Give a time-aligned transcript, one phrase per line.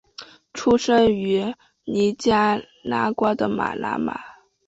[0.51, 1.53] 出生于
[1.83, 4.19] 尼加拉瓜的马拿瓜。